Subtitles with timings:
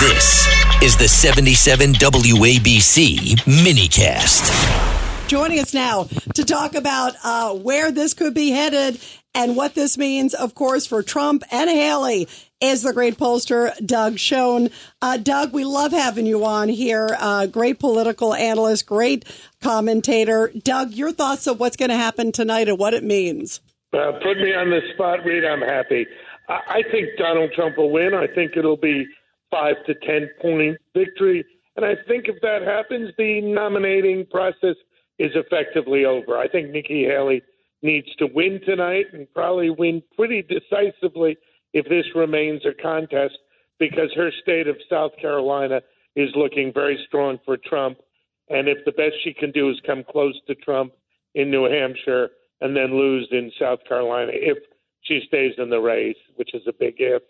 [0.00, 0.48] This
[0.82, 5.28] is the 77 WABC minicast.
[5.28, 6.04] Joining us now
[6.34, 8.98] to talk about uh, where this could be headed
[9.34, 12.28] and what this means, of course, for Trump and Haley
[12.62, 14.70] is the great pollster Doug Schoen.
[15.02, 17.14] Uh, Doug, we love having you on here.
[17.20, 19.26] Uh, great political analyst, great
[19.60, 20.50] commentator.
[20.64, 23.60] Doug, your thoughts of what's going to happen tonight and what it means?
[23.92, 25.44] Uh, put me on the spot, Reed.
[25.44, 26.06] I'm happy.
[26.48, 28.14] I, I think Donald Trump will win.
[28.14, 29.06] I think it'll be
[29.50, 31.44] five to ten point victory,
[31.76, 34.76] and I think if that happens, the nominating process
[35.18, 36.38] is effectively over.
[36.38, 37.42] I think Nikki Haley
[37.82, 41.36] needs to win tonight and probably win pretty decisively
[41.72, 43.38] if this remains a contest,
[43.78, 45.80] because her state of South Carolina
[46.16, 47.98] is looking very strong for Trump.
[48.48, 50.92] And if the best she can do is come close to Trump
[51.34, 54.58] in New Hampshire and then lose in South Carolina, if
[55.02, 57.22] she stays in the race, which is a big if,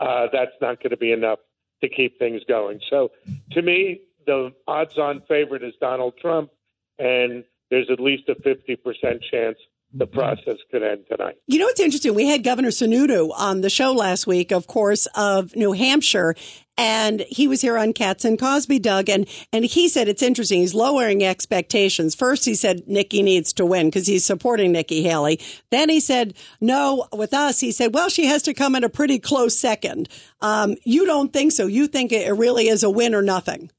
[0.00, 1.40] uh, that's not going to be enough
[1.80, 2.80] to keep things going.
[2.90, 3.10] So
[3.52, 6.50] to me, the odds on favorite is Donald Trump,
[6.98, 9.58] and there's at least a 50% chance
[9.92, 11.36] the process could end tonight.
[11.46, 12.14] You know what's interesting?
[12.14, 16.34] We had Governor Sununu on the show last week, of course, of New Hampshire,
[16.76, 20.60] and he was here on Cats and Cosby, Doug, and and he said it's interesting.
[20.60, 22.14] He's lowering expectations.
[22.14, 25.40] First, he said Nikki needs to win because he's supporting Nikki Haley.
[25.70, 27.58] Then he said no with us.
[27.60, 30.08] He said, well, she has to come in a pretty close second.
[30.40, 31.66] Um, you don't think so?
[31.66, 33.70] You think it really is a win or nothing?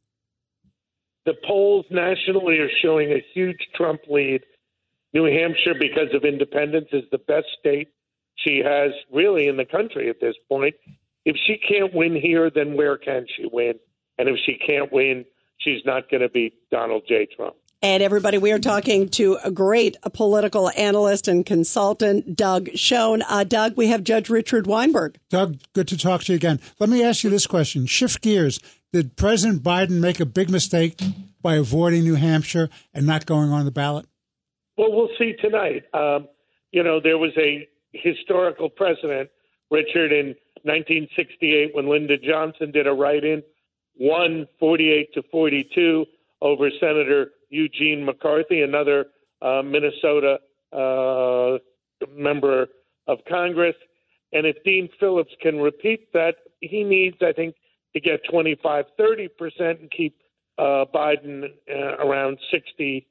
[1.25, 4.41] The polls nationally are showing a huge Trump lead
[5.13, 7.89] New Hampshire, because of independence, is the best state
[8.35, 10.75] she has really in the country at this point.
[11.25, 13.73] If she can't win here, then where can she win?
[14.17, 15.25] And if she can't win,
[15.57, 17.27] she's not going to be Donald J.
[17.35, 17.55] Trump.
[17.81, 23.21] And everybody, we are talking to a great political analyst and consultant, Doug Schoen.
[23.21, 25.17] Uh, Doug, we have Judge Richard Weinberg.
[25.29, 26.59] Doug, good to talk to you again.
[26.79, 27.85] Let me ask you this question.
[27.85, 28.59] Shift gears.
[28.91, 30.99] Did President Biden make a big mistake
[31.41, 34.08] by avoiding New Hampshire and not going on the ballot?
[34.79, 35.83] Well, we'll see tonight.
[35.93, 36.29] Um,
[36.71, 39.29] you know, there was a historical precedent,
[39.69, 40.27] Richard, in
[40.63, 43.43] 1968 when Lyndon Johnson did a write-in,
[43.99, 46.05] won 48 to 42
[46.41, 49.07] over Senator Eugene McCarthy, another
[49.41, 50.39] uh, Minnesota
[50.71, 51.57] uh,
[52.15, 52.67] member
[53.07, 53.75] of Congress.
[54.31, 57.55] And if Dean Phillips can repeat that, he needs, I think,
[57.91, 60.15] to get 25, 30 percent and keep
[60.57, 63.05] uh, Biden uh, around 60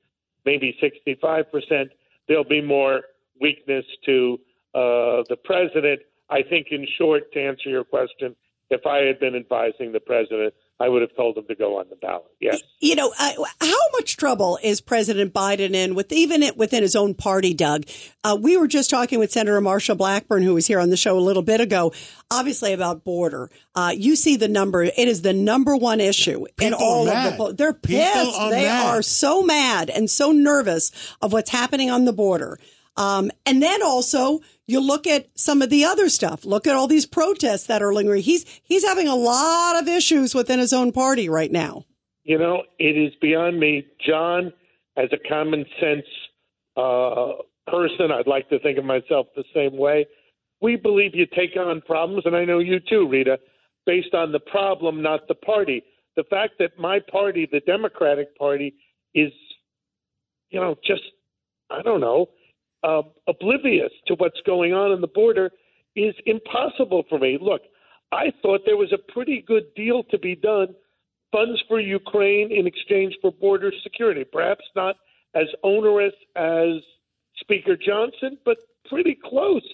[0.44, 1.90] maybe 65%,
[2.26, 3.02] there'll be more
[3.40, 4.38] weakness to
[4.74, 6.00] uh, the president.
[6.30, 8.36] I think, in short, to answer your question,
[8.70, 11.86] if I had been advising the president, I would have told him to go on
[11.90, 12.30] the ballot.
[12.40, 12.60] Yes.
[12.80, 17.14] You know, uh, how much trouble is President Biden in with even within his own
[17.14, 17.84] party, Doug?
[18.22, 21.18] Uh, we were just talking with Senator Marsha Blackburn, who was here on the show
[21.18, 21.92] a little bit ago,
[22.30, 23.50] obviously about border.
[23.74, 27.38] Uh, you see the number; it is the number one issue People in all of
[27.38, 27.54] the.
[27.54, 28.38] They're pissed.
[28.38, 28.94] Are they mad.
[28.94, 32.58] are so mad and so nervous of what's happening on the border.
[32.96, 36.44] Um, and then also you look at some of the other stuff.
[36.44, 38.22] Look at all these protests that are lingering.
[38.22, 41.86] He's he's having a lot of issues within his own party right now.
[42.22, 43.86] You know, it is beyond me.
[44.06, 44.52] John,
[44.96, 46.04] as a common sense
[46.76, 47.32] uh,
[47.66, 50.06] person, I'd like to think of myself the same way.
[50.60, 53.38] We believe you take on problems, and I know you too, Rita,
[53.86, 55.82] based on the problem, not the party.
[56.16, 58.74] The fact that my party, the Democratic Party,
[59.14, 59.32] is,
[60.50, 61.02] you know, just,
[61.70, 62.26] I don't know,
[62.82, 65.50] uh, oblivious to what's going on in the border
[65.96, 67.38] is impossible for me.
[67.40, 67.62] Look,
[68.12, 70.68] I thought there was a pretty good deal to be done
[71.32, 74.24] funds for Ukraine in exchange for border security.
[74.24, 74.96] Perhaps not
[75.34, 76.80] as onerous as
[77.36, 78.58] Speaker Johnson, but
[78.88, 79.66] pretty close.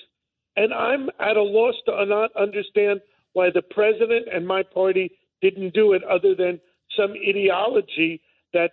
[0.57, 3.01] And I'm at a loss to not understand
[3.33, 5.11] why the president and my party
[5.43, 6.61] didn't do it, other than
[6.97, 8.21] some ideology
[8.53, 8.71] that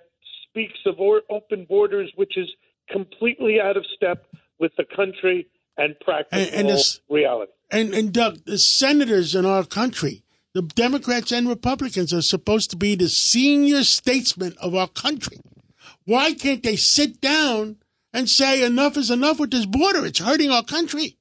[0.47, 2.47] speaks of open borders, which is
[2.91, 4.25] completely out of step
[4.59, 5.47] with the country
[5.77, 7.51] and practical And- and this- reality.
[7.71, 10.23] And, and Doug, the senators in our country,
[10.53, 15.37] the Democrats and Republicans, are supposed to be the senior statesmen of our country.
[16.05, 17.77] Why can't they sit down
[18.13, 20.05] and say enough is enough with this border?
[20.05, 21.15] It's hurting our country.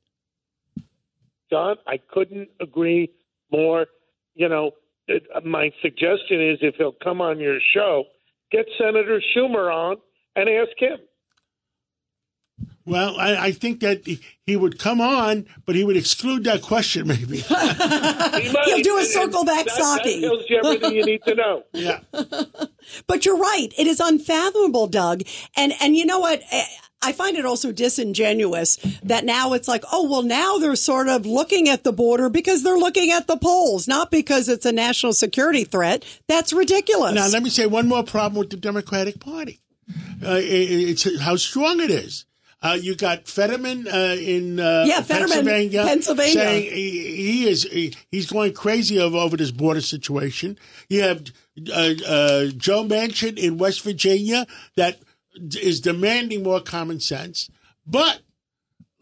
[1.50, 3.10] John, I couldn't agree
[3.50, 3.86] more.
[4.34, 4.72] You know,
[5.06, 8.04] it, uh, my suggestion is if he'll come on your show,
[8.50, 9.96] get Senator Schumer on
[10.36, 10.98] and ask him.
[12.90, 16.60] Well, I, I think that he- he would come on, but he would exclude that
[16.62, 17.36] question maybe.
[17.40, 20.20] he He'll do a circle back that, socking.
[20.22, 21.62] That tells you everything you need to know.
[21.72, 22.00] yeah.
[23.06, 23.68] But you're right.
[23.78, 25.22] It is unfathomable, Doug.
[25.56, 26.42] And and you know what?
[27.02, 31.24] I find it also disingenuous that now it's like, oh, well, now they're sort of
[31.24, 35.12] looking at the border because they're looking at the polls, not because it's a national
[35.14, 36.04] security threat.
[36.28, 37.14] That's ridiculous.
[37.14, 39.60] Now, let me say one more problem with the Democratic Party.
[40.22, 42.26] Uh, it- it's how strong it is.
[42.62, 46.32] Uh, you got Fetterman uh, in uh, Yeah, Fetterman, Pennsylvania, Pennsylvania.
[46.34, 50.58] saying he, he is he, he's going crazy over, over this border situation.
[50.90, 51.24] You have
[51.72, 54.46] uh, uh, Joe Manchin in West Virginia
[54.76, 54.98] that
[55.56, 57.48] is demanding more common sense.
[57.86, 58.20] But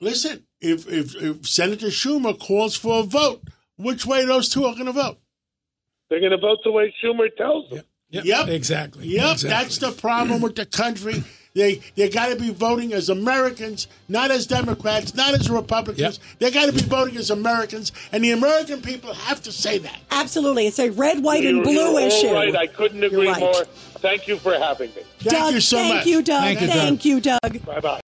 [0.01, 3.43] listen, if, if, if Senator Schumer calls for a vote,
[3.77, 5.19] which way those two are going to vote?
[6.11, 7.83] They're going to vote the way Schumer tells them.
[8.11, 8.49] Yep.
[8.49, 9.07] Exactly.
[9.09, 9.51] Yep, Exactly.
[9.51, 11.25] that's the problem with the country.
[11.59, 16.19] They they got to be voting as Americans, not as Democrats, not as Republicans.
[16.19, 16.39] Yep.
[16.39, 19.99] They got to be voting as Americans, and the American people have to say that.
[20.13, 20.69] Absolutely.
[20.69, 22.29] It's a red, white, and You're- blue you're issue.
[22.29, 22.55] All right.
[22.55, 23.41] I couldn't agree right.
[23.41, 23.65] more.
[23.99, 25.03] Thank you for having me.
[25.19, 26.07] Thank Doug, you so thank much.
[26.07, 26.43] you, Doug.
[26.45, 26.77] Thank you, Doug.
[26.77, 27.67] Thank you, Doug.
[27.67, 28.01] Bye bye.